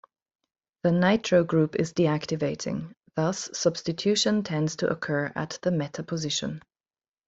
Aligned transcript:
The 0.81 0.91
nitro- 0.91 1.43
group 1.43 1.75
is 1.75 1.93
deactivating, 1.93 2.95
thus 3.15 3.51
substitution 3.53 4.41
tends 4.41 4.77
to 4.77 4.87
occur 4.89 5.31
at 5.35 5.59
the 5.61 5.69
"meta"-position. 5.69 6.63